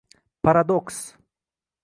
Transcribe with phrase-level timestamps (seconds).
[0.45, 1.17] Paradoks ⚡️⚡️⚡️